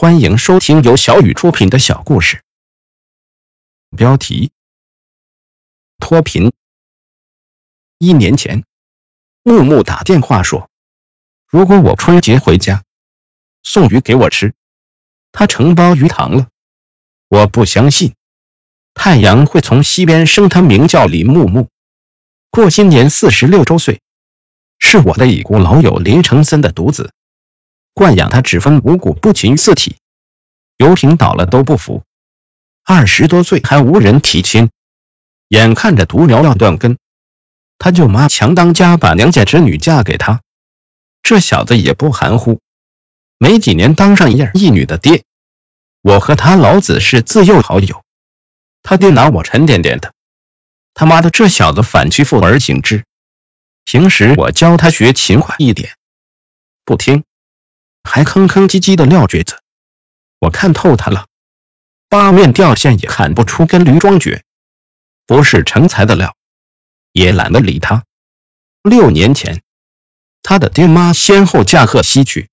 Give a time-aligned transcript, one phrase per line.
[0.00, 2.40] 欢迎收听由小雨出品的小故事。
[3.96, 4.52] 标题：
[5.98, 6.52] 脱贫。
[7.98, 8.62] 一年前，
[9.42, 10.70] 木木打电话说，
[11.48, 12.84] 如果我春节回家，
[13.64, 14.54] 送鱼给我吃，
[15.32, 16.46] 他承包鱼塘了。
[17.26, 18.14] 我不相信，
[18.94, 20.48] 太阳会从西边升。
[20.48, 21.70] 他名叫林木木，
[22.50, 24.00] 过新年四十六周岁，
[24.78, 27.12] 是我的已故老友林承森的独子。
[27.98, 29.96] 惯养他只分五谷不勤四体，
[30.76, 32.04] 油瓶倒了都不服。
[32.84, 34.70] 二十多岁还无人提亲，
[35.48, 36.96] 眼看着独苗要断根，
[37.76, 40.42] 他舅妈强当家把娘家侄女嫁给他。
[41.24, 42.60] 这小子也不含糊，
[43.36, 45.24] 没几年当上一儿一女的爹。
[46.00, 48.04] 我和他老子是自幼好友，
[48.84, 50.14] 他爹拿我沉甸甸的。
[50.94, 53.04] 他妈的，这小子反其父而行之。
[53.84, 55.96] 平时我教他学勤快一点，
[56.84, 57.24] 不听。
[58.08, 59.58] 还吭吭唧唧的撂蹶子，
[60.38, 61.26] 我看透他了，
[62.08, 64.44] 八面掉线也看不出根驴装绝，
[65.26, 66.34] 不是成才的料，
[67.12, 68.04] 也懒得理他。
[68.82, 69.60] 六年前，
[70.42, 72.48] 他的爹妈先后驾鹤西去，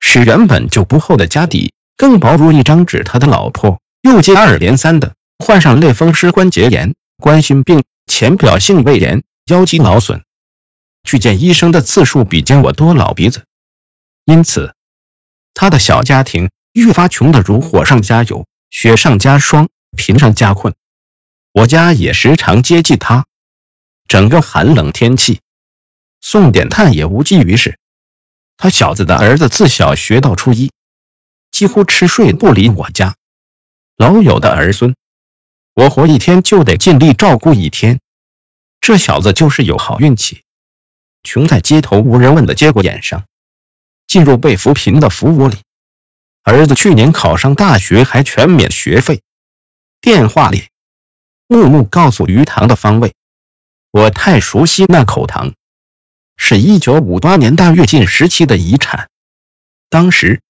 [0.00, 3.04] 使原本就不厚的家底更薄如一张纸。
[3.04, 10.22] 他的老婆又接二连三的患上类风湿关节炎、冠心病、浅表性胃炎、腰肌劳损，
[11.04, 13.44] 去见医生的次数比见我多老鼻子。
[14.24, 14.74] 因此，
[15.54, 20.74] 他的小家庭愈发穷得如火上加油、雪上加霜、贫上加困。
[21.52, 23.26] 我家也时常接济他。
[24.06, 25.40] 整个寒冷天气，
[26.20, 27.78] 送点炭也无济于事。
[28.56, 30.70] 他小子的儿子自小学到初一，
[31.50, 33.16] 几乎吃睡不离我家。
[33.96, 34.94] 老友的儿孙，
[35.74, 38.00] 我活一天就得尽力照顾一天。
[38.80, 40.42] 这小子就是有好运气，
[41.22, 43.24] 穷在街头无人问的节骨眼上。
[44.10, 45.58] 进入被扶贫的福窝里，
[46.42, 49.22] 儿子去年考上大学还全免学费。
[50.00, 50.64] 电话里，
[51.46, 53.14] 木木告诉鱼塘的方位，
[53.92, 55.54] 我太熟悉那口塘，
[56.36, 59.08] 是一九五八年大跃进时期的遗产。
[59.88, 60.42] 当时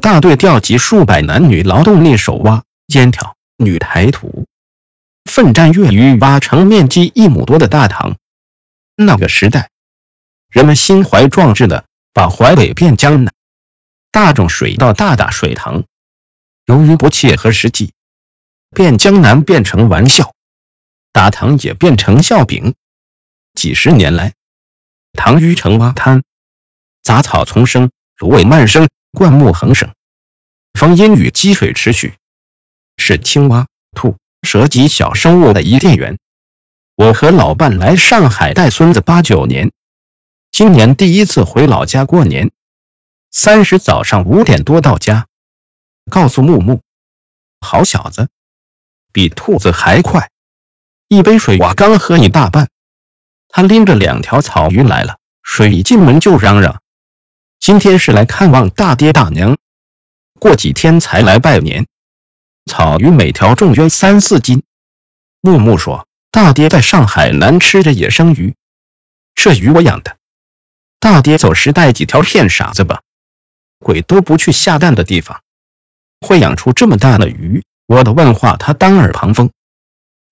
[0.00, 4.46] 大队调集数百男女劳动力手挖、肩挑、女抬土，
[5.26, 8.16] 奋战月余挖成面积一亩多的大塘。
[8.96, 9.68] 那个时代，
[10.48, 11.84] 人们心怀壮志的。
[12.12, 13.32] 把淮北变江南，
[14.10, 15.84] 大种水稻大打水塘，
[16.64, 17.92] 由于不切合实际，
[18.70, 20.34] 变江南变成玩笑，
[21.12, 22.74] 打塘也变成笑柄。
[23.54, 24.34] 几十年来，
[25.12, 26.22] 塘淤成洼滩，
[27.02, 29.94] 杂草丛生，芦苇漫生，灌木横生，
[30.74, 32.14] 风阴雨积水持续，
[32.96, 36.18] 是青蛙、兔、蛇及小生物的伊甸园。
[36.96, 39.70] 我和老伴来上海带孙子八九年。
[40.50, 42.50] 今年第一次回老家过年，
[43.30, 45.26] 三十早上五点多到家，
[46.10, 46.80] 告诉木木，
[47.60, 48.28] 好小子，
[49.12, 50.30] 比兔子还快，
[51.06, 52.68] 一杯水我刚喝一大半，
[53.48, 56.82] 他拎着两条草鱼来了，水一进门就嚷嚷，
[57.60, 59.56] 今天是来看望大爹大娘，
[60.40, 61.86] 过几天才来拜年。
[62.66, 64.62] 草鱼每条重约三四斤，
[65.40, 68.56] 木木说，大爹在上海难吃着野生鱼，
[69.34, 70.17] 这鱼我养的。
[71.00, 73.02] 大爹走时带几条骗傻子吧，
[73.78, 75.42] 鬼都不去下蛋的地方，
[76.20, 77.62] 会养出这么大的鱼。
[77.86, 79.50] 我的问话他当耳旁风，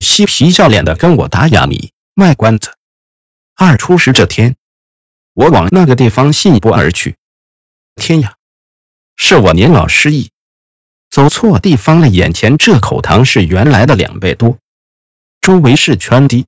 [0.00, 2.77] 嬉皮笑脸的跟我打哑谜卖关子。
[3.54, 4.56] 二初十这天，
[5.32, 7.16] 我往那个地方信步而去。
[7.94, 8.34] 天呀，
[9.16, 10.31] 是我年老失忆，
[11.09, 12.09] 走错地方了。
[12.09, 14.59] 眼前这口塘是原来的两倍多，
[15.41, 16.47] 周围是圈地，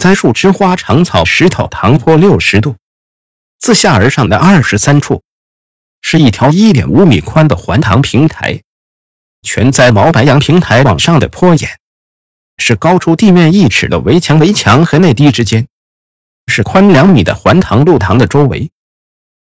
[0.00, 2.76] 栽树枝花长草石头，塘坡六十度。
[3.58, 5.22] 自下而上的二十三处，
[6.00, 8.62] 是一条一点五米宽的环塘平台，
[9.42, 11.78] 全在毛白杨平台往上的坡沿，
[12.58, 15.66] 是高出地面一尺的围墙，围墙和内堤之间，
[16.46, 18.70] 是宽两米的环塘路塘的周围，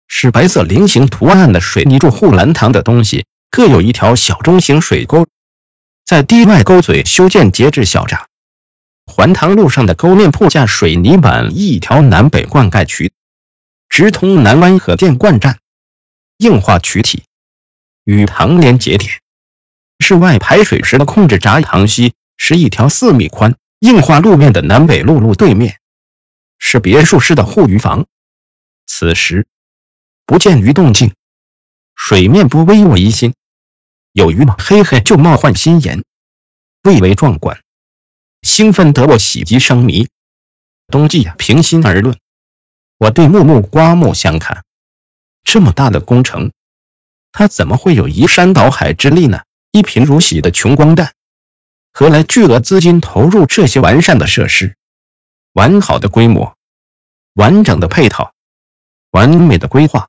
[0.06, 5.26] 是白色菱形图案的水泥柱护栏塘的东西，各有一条小中型水沟，
[6.06, 8.28] 在堤外沟嘴修建节制小闸，
[9.06, 13.12] 环塘路上的沟面铺架水泥板一条南北灌溉渠。
[13.94, 15.60] 直通南湾和电灌站，
[16.38, 17.22] 硬化渠体
[18.02, 19.20] 与塘连节点。
[20.00, 25.78] 室外排水时的控制闸塘溪是一条四米宽硬化路面的南北路路对面，
[26.58, 28.06] 是别墅式的护鱼房。
[28.84, 29.46] 此时
[30.26, 31.14] 不见鱼动静，
[31.94, 33.32] 水面波微我疑心，
[34.10, 34.56] 有鱼吗？
[34.58, 36.02] 嘿嘿，就冒换心言，
[36.82, 37.62] 蔚为壮观，
[38.42, 40.08] 兴奋得我喜极生迷。
[40.88, 42.18] 冬季啊，平心而论。
[43.04, 44.64] 我对木木刮目相看，
[45.42, 46.52] 这么大的工程，
[47.32, 49.42] 他怎么会有移山倒海之力呢？
[49.72, 51.12] 一贫如洗的穷光蛋，
[51.92, 54.74] 何来巨额资金投入这些完善的设施、
[55.52, 56.56] 完好的规模、
[57.34, 58.32] 完整的配套、
[59.10, 60.08] 完美的规划？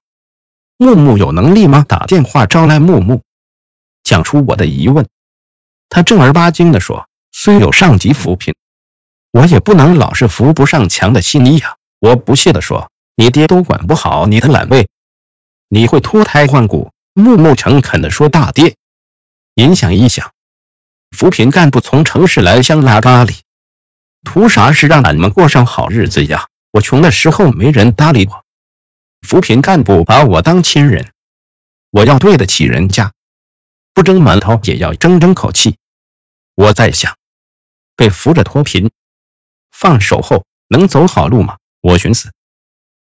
[0.77, 1.83] 木木有能力吗？
[1.85, 3.23] 打电话招来木木，
[4.05, 5.05] 讲出我的疑问。
[5.89, 8.55] 他正儿八经地说：“虽有上级扶贫，
[9.31, 14.87] 我也不能老是扶不上墙的新泥呀。”我不屑地说：“你爹都管不好你的懒胃，
[15.69, 18.75] 你会脱胎换骨？”木木诚恳地说：“大爹。”
[19.55, 20.33] 您想一想，
[21.11, 23.39] 扶贫干部从城市来乡拉咖喱，
[24.23, 26.47] 图啥是让俺们过上好日子呀？
[26.71, 28.43] 我穷的时候没人搭理我，
[29.21, 31.13] 扶贫干部把我当亲人，
[31.89, 33.13] 我要对得起人家，
[33.93, 35.77] 不蒸馒头也要争争口气。
[36.53, 37.15] 我在想，
[37.95, 38.91] 被扶着脱贫，
[39.71, 41.55] 放手后能走好路吗？
[41.85, 42.31] 我寻思，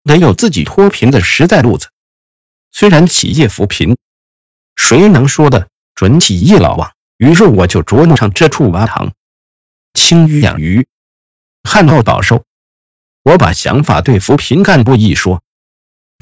[0.05, 1.89] 得有自己脱贫的实在路子。
[2.71, 3.97] 虽然企业扶贫，
[4.77, 5.69] 谁能说的？
[5.97, 9.15] 准企业老王，于是我就琢磨上这处瓦塘、
[9.95, 10.87] 清鱼养鱼、
[11.65, 12.45] 旱涝保收。
[13.25, 15.43] 我把想法对扶贫干部一说，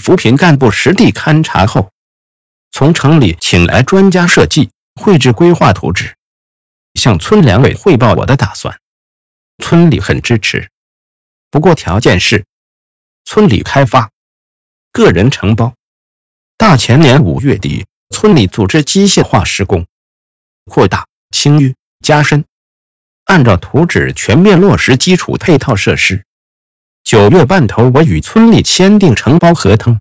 [0.02, 1.92] 扶贫干部实地勘察后，
[2.70, 6.16] 从城里请来专家设计绘制规划图纸，
[6.94, 8.80] 向村两委汇报我的打算。
[9.62, 10.70] 村里很支持，
[11.56, 12.44] 不过条件是
[13.24, 14.10] 村里开发，
[14.92, 15.72] 个人承包。
[16.58, 17.86] 大前年五月底。
[18.10, 19.86] 村里组织机械化施工，
[20.66, 22.44] 扩大、清淤、加深，
[23.24, 26.26] 按照图纸全面落实基础配套设施。
[27.02, 29.98] 九月半头，我与村里签订承包合同，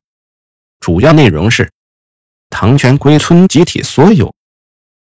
[0.82, 1.72] 主要内容是：
[2.50, 4.36] 塘全归村集体所有，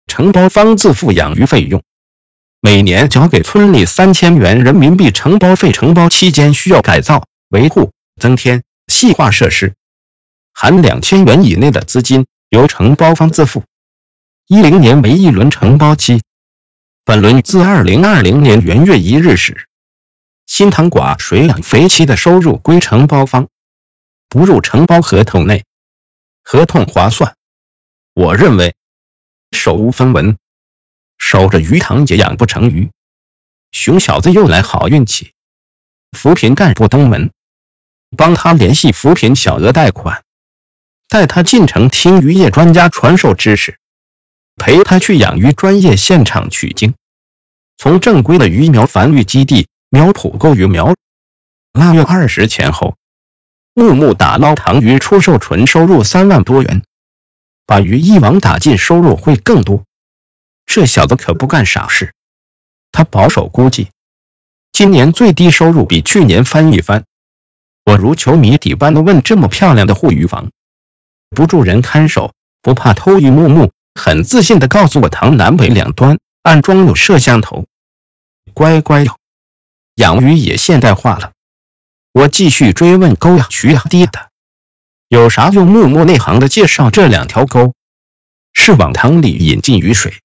[0.06, 1.82] 承包方自负养鱼费用，
[2.62, 5.72] 每年缴给村里三千元人民币承包费。
[5.72, 7.92] 承包期间需要改造、维护、
[8.22, 9.74] 增添、细化设施，
[10.54, 12.26] 含两千元以内的资金。
[12.52, 13.64] 由承包方自负。
[14.46, 16.22] 一零年为一轮承包期，
[17.06, 19.70] 本轮自二零二零年元月一日始，
[20.48, 23.48] 新塘寡水养肥期的收入归承包方，
[24.28, 25.64] 不入承包合同内。
[26.44, 27.38] 合同划算，
[28.14, 28.76] 我认为
[29.54, 30.38] 手无分文，
[31.22, 32.90] 守着鱼塘也养不成鱼。
[33.72, 35.32] 熊小子又来好运气，
[36.12, 37.32] 扶贫干部登门，
[38.18, 40.24] 帮他联系扶贫小额贷款。
[41.08, 43.78] 带他进城听渔业专家传授知识，
[44.58, 46.96] 陪他去养鱼专业现场取经，
[47.78, 50.96] 从正规的鱼苗繁育基地苗圃购鱼苗。
[51.72, 52.98] 腊月二十前后，
[53.74, 56.84] 木木打捞塘鱼出售纯收入三万多元，
[57.66, 59.86] 把鱼一网打尽收入会更多。
[60.74, 62.14] 这小子可不干傻事，
[62.94, 63.90] 他保守估计，
[64.72, 67.04] 今年最低收入比去年翻一番。
[67.84, 70.50] 我如球迷底般的问：这么漂亮的护鱼房？
[71.32, 73.30] 不住人看守，不怕偷鱼。
[73.30, 77.66] 木木很自信地告诉我，塘南北两端安装有摄像头。
[78.54, 79.18] 乖乖哟，
[79.96, 81.34] 养鱼也现代化了。
[82.14, 84.30] 我继续追问沟呀渠呀堤的，
[85.10, 85.68] 有啥用？
[85.68, 87.74] 木木内行的介绍，这两条沟
[88.54, 90.21] 是往塘里引进雨水，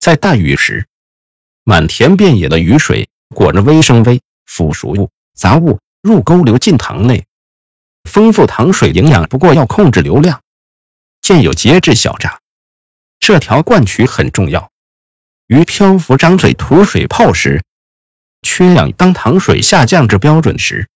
[0.00, 0.86] 在大雨时，
[1.62, 7.26] 满田遍野的雨水裹着微生微腐熟物、杂物入沟流进塘内。
[8.04, 10.40] 丰富塘水营养，不过要控制流量，
[11.20, 12.40] 建有节制小闸。
[13.18, 14.70] 这条灌渠很重要。
[15.46, 17.62] 鱼漂浮张嘴吐水泡时，
[18.40, 18.92] 缺氧。
[18.92, 20.88] 当塘水下降至标准时，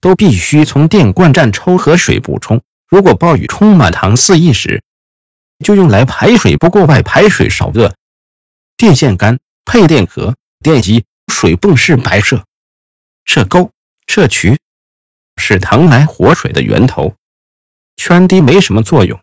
[0.00, 2.62] 都必须从电灌站抽河水补充。
[2.88, 4.82] 如果暴雨充满塘四溢时，
[5.62, 6.56] 就用来排水。
[6.56, 7.94] 不过外排水少个
[8.76, 12.44] 电线杆、配电壳、电机、水泵式摆设。
[13.24, 13.70] 这沟、
[14.06, 14.58] 这渠。
[15.36, 17.16] 是塘来活水的源头，
[17.96, 19.20] 圈堤没什么作用，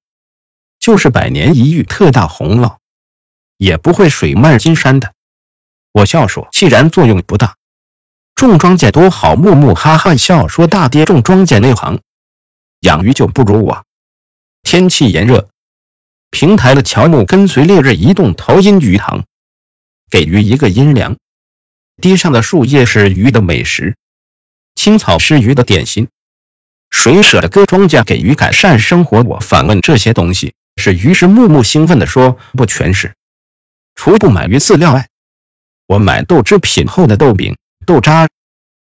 [0.80, 2.78] 就是百年一遇特大洪涝，
[3.58, 5.14] 也不会水漫金山的。
[5.92, 7.56] 我笑说，既然作用不大，
[8.36, 9.36] 种庄稼多好。
[9.36, 12.02] 木木哈哈笑说，大爹种庄稼那行，
[12.82, 13.86] 养鱼就不如我。
[14.64, 15.50] 天气炎热，
[16.32, 19.26] 平台的乔木跟随烈日移动，投阴鱼塘，
[20.10, 21.18] 给鱼一个阴凉。
[22.02, 23.96] 堤上的树叶是鱼的美食。
[24.76, 26.08] 青草是鱼的点心，
[26.90, 29.22] 谁舍得割庄稼给鱼改善生活？
[29.24, 31.28] 我反问这些东西是鱼是？
[31.28, 33.16] 木木兴奋地说：“不全是，
[33.96, 35.10] 除不买鱼饲料外，
[35.86, 38.30] 我买豆制品后的豆饼、豆渣，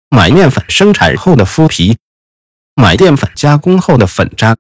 [0.09, 1.97] 买面粉生产后的麸皮，
[2.75, 4.55] 买淀粉加工后的粉渣，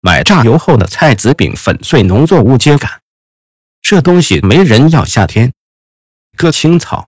[0.00, 2.98] 买榨油后的菜籽饼、粉碎农作物秸秆。
[3.82, 5.04] 这东西没人要。
[5.04, 5.52] 夏天
[6.40, 7.06] 割青草，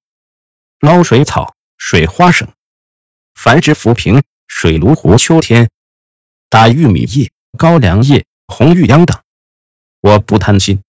[0.79, 2.53] 捞水草、水花生。”
[3.35, 5.71] 繁殖浮萍、水芦湖，秋天
[6.51, 9.23] 打玉米叶、高粱叶、红玉秧等。
[10.03, 10.83] 我不贪心。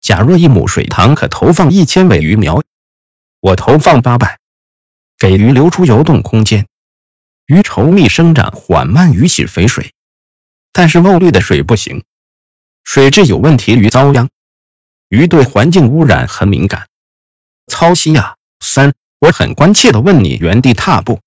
[0.00, 2.64] 假若一亩水塘可投放一千尾鱼苗，
[3.38, 4.40] 我投放八百，
[5.16, 6.66] 给鱼留出游动空间，
[7.46, 9.92] 鱼稠密生长缓慢，鱼喜肥水。
[10.72, 12.02] 但是墨绿的水不行，
[12.82, 14.28] 水质有问题，鱼遭殃。
[15.08, 16.89] 鱼对环境污染很敏感。
[17.70, 18.36] 操心呀！
[18.58, 21.20] 三，我很关切地问你，原地踏步，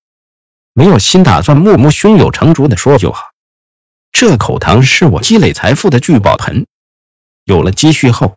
[0.72, 1.56] 没有新打算。
[1.56, 3.32] 木木胸有成竹地说：“就好。
[4.12, 6.66] 这口塘是我积累财富的聚宝盆。
[7.44, 8.36] 有了积蓄后，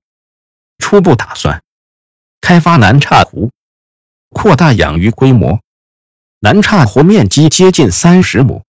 [0.80, 1.62] 初步打算
[2.42, 3.52] 开发南岔湖，
[4.30, 5.62] 扩大养鱼规模。
[6.40, 8.64] 南岔湖面积接近三十亩。”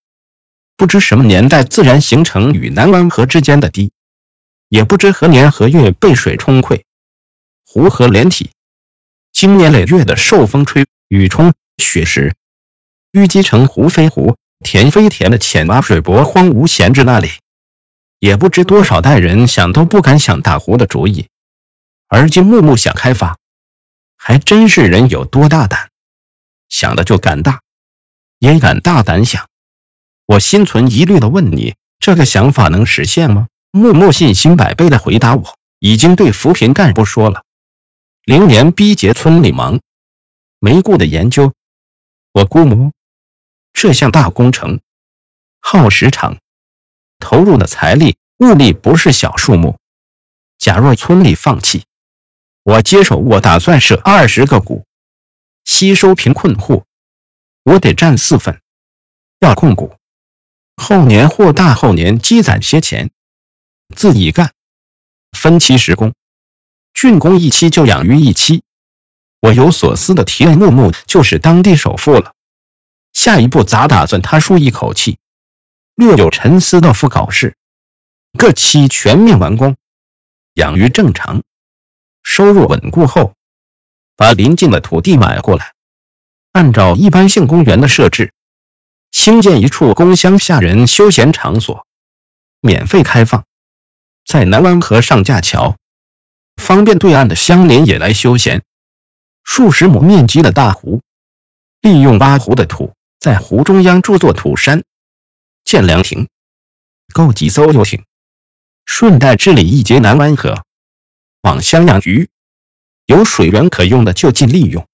[0.77, 3.91] 不知什么年代自然形成与南湾河之间的堤，
[4.69, 6.85] 也不知何年何月被水冲溃，
[7.67, 8.53] 湖河连体，
[9.39, 12.33] 经年累月的受风吹雨冲雪蚀，
[13.13, 17.31] 淤积成湖非湖田非田的浅洼水泊荒芜闲置那里。
[18.19, 21.29] 也不知多少代人想都不敢想打湖的主意，
[22.09, 23.39] 而今木木想开发，
[24.17, 25.91] 还真是人有多大胆，
[26.69, 27.61] 想的就敢大，
[28.41, 29.47] 也敢大胆想。
[30.27, 37.45] 我心存疑虑的问你：“这个想法能实现吗？”木木信心百倍的回答：“我已经对扶贫干部说了，
[38.29, 39.81] 零年逼结村里忙
[40.59, 41.55] 没顾的研究。
[42.33, 42.93] 我估摸
[43.73, 44.83] 这项大工程
[45.61, 46.37] 耗时长，
[47.19, 49.79] 投入的财力物力不是小数目。
[50.59, 51.87] 假若村里放弃，
[52.65, 54.85] 我接手，我打算设二十个股，
[55.65, 56.85] 吸收贫困户，
[57.63, 58.61] 我得占四份，
[59.41, 59.95] 要控股。”
[60.77, 63.11] 后年或大后年积攒些钱，
[63.97, 64.53] 自己干，
[65.33, 66.13] 分期施工，
[67.01, 68.65] 竣工一期就养鱼一期。
[69.39, 72.35] 我有所思的提问木木，就是当地首富了，
[73.13, 74.21] 下一步咋打算？
[74.21, 75.17] 他舒一口气，
[75.95, 77.57] 略有沉思的副考试，
[78.37, 79.77] 各期全面完工，
[80.55, 81.45] 养鱼正常，
[82.25, 83.35] 收入稳固后，
[84.17, 85.75] 把邻近的土地买过来，
[86.51, 88.33] 按照一般性公园的设置。
[89.13, 91.87] 兴建一处供乡下人休闲场所，
[92.61, 93.45] 免费开放，
[94.27, 95.77] 在南湾河上架桥，
[96.59, 98.63] 方便对岸的乡邻也来休闲。
[99.43, 101.01] 数十亩面积的大湖，
[101.81, 104.85] 利用挖湖的土，在湖中央筑座土山，
[105.65, 106.29] 建凉亭，
[107.15, 108.05] 购几艘游艇，
[108.85, 110.63] 顺带治理一节南湾河，
[111.41, 112.29] 往乡养鱼，
[113.07, 114.87] 有水源可用的就近利用。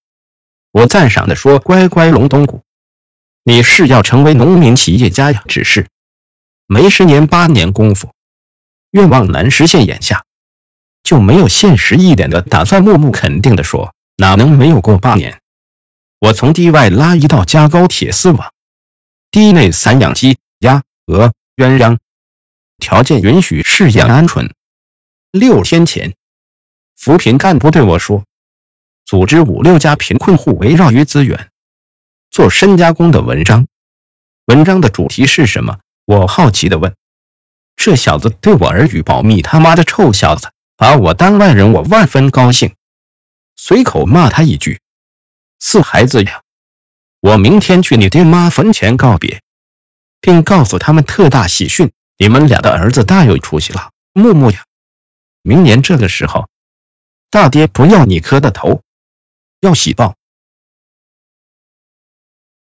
[0.71, 2.63] 我赞赏地说：“乖乖隆冬谷。”
[3.43, 5.43] 你是要成为农民企业家呀？
[5.49, 5.89] 只是
[6.67, 8.13] 没十年八年功夫，
[8.93, 9.87] 愿望难实现。
[9.87, 10.25] 眼下
[11.05, 12.83] 就没有现实一点的打算。
[12.83, 15.41] 木木肯定地说：“哪能没有过八年？
[16.19, 18.53] 我从堤外拉一道加高铁丝网，
[19.31, 21.99] 堤内散养鸡、鸭、鹅、鸳鸯，
[22.79, 24.51] 条件允许，试验鹌鹑。
[25.31, 26.15] 六天前，
[26.97, 28.25] 扶贫干部对我说，
[29.05, 31.51] 组织五六家贫困户围绕鱼资源。”
[32.31, 33.69] 做深加工的文章，
[34.47, 35.79] 文章的主题是什么？
[36.05, 36.95] 我好奇地问。
[37.77, 42.75] 这小子对我耳语保密，他妈的臭小子，把我当外人，我万分高兴，
[43.57, 44.81] 随口骂他一句
[45.61, 46.43] ：“死孩子呀！”
[47.21, 49.43] 我明天去你爹妈坟前告别，
[50.21, 53.93] 并告诉他们特大喜讯：你们俩的儿子大有出息了。
[54.13, 54.65] 木木呀，
[55.43, 56.49] 明年这个时候，
[57.31, 58.83] 大爹不要你磕的头，
[59.61, 60.17] 要喜报。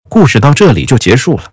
[0.08, 1.52] 故事到这里就结束了。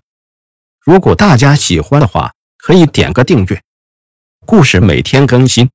[0.80, 3.62] 如果大家喜欢的话，可以点个订阅。
[4.46, 5.70] 故事每天更新。